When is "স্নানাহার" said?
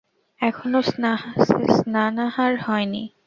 1.77-2.53